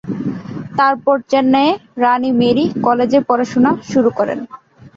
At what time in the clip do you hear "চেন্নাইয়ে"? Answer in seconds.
1.31-1.71